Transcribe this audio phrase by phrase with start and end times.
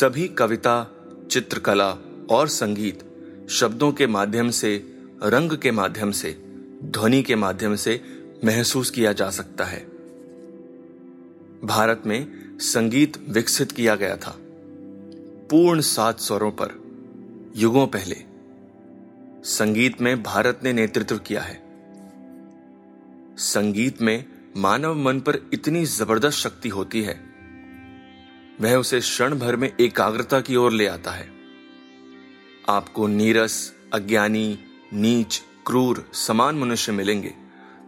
[0.00, 0.96] सभी कविता,
[1.30, 1.90] चित्रकला
[2.30, 3.04] और संगीत
[3.50, 4.84] शब्दों के माध्यम से,
[5.22, 6.32] रंग के माध्यम से,
[6.84, 8.00] ध्वनि के माध्यम से
[8.44, 9.80] महसूस किया जा सकता है।
[11.64, 12.28] भारत में
[12.58, 14.36] संगीत विकसित किया गया था।
[15.50, 16.70] पूर्ण सात स्वरों पर,
[17.56, 18.16] युगों पहले,
[19.44, 21.62] संगीत में भारत ने नेतृत्व किया है।
[23.38, 24.24] संगीत में
[24.56, 27.29] मानव मन पर इतनी ज़बरदस्त शक्ति होती है
[28.60, 31.28] वह उसे क्षण भर में एकाग्रता की ओर ले आता है।
[32.68, 34.58] आपको नीरस, अज्ञानी,
[34.92, 37.34] नीच, क्रूर, समान मनुष्य मिलेंगे,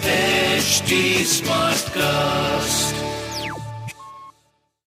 [0.04, 2.15] HD Smartcast.